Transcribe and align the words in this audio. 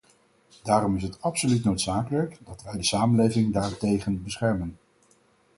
Daarom 0.63 0.95
is 0.95 1.03
het 1.03 1.21
absoluut 1.21 1.63
noodzakelijk 1.63 2.37
dat 2.45 2.63
wij 2.63 2.77
de 2.77 2.83
samenleving 2.85 3.53
daartegen 3.53 4.23
beschermen. 4.23 4.77